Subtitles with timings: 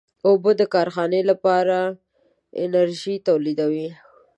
[0.27, 1.77] اوبه د کارخانې لپاره
[2.63, 3.89] انرژي تولیدوي.